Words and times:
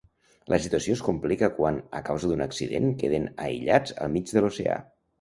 La 0.53 0.57
situació 0.63 0.95
es 0.99 1.03
complica 1.07 1.51
quan, 1.59 1.77
a 2.01 2.03
causa 2.09 2.33
d'un 2.33 2.43
accident 2.49 2.91
queden 3.05 3.31
aïllats 3.49 3.99
al 4.03 4.15
mig 4.19 4.37
de 4.37 4.47
l'oceà. 4.47 4.85